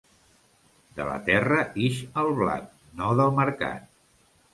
[0.99, 2.71] De la terra ix el blat,
[3.03, 3.85] no del mercat.